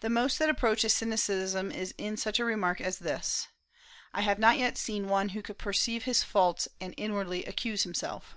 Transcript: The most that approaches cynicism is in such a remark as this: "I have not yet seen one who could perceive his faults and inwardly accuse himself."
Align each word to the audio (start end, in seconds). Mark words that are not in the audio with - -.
The 0.00 0.10
most 0.10 0.40
that 0.40 0.48
approaches 0.48 0.94
cynicism 0.94 1.70
is 1.70 1.94
in 1.96 2.16
such 2.16 2.40
a 2.40 2.44
remark 2.44 2.80
as 2.80 2.98
this: 2.98 3.46
"I 4.12 4.22
have 4.22 4.40
not 4.40 4.58
yet 4.58 4.76
seen 4.76 5.06
one 5.08 5.28
who 5.28 5.42
could 5.42 5.58
perceive 5.58 6.02
his 6.06 6.24
faults 6.24 6.66
and 6.80 6.92
inwardly 6.96 7.44
accuse 7.44 7.84
himself." 7.84 8.34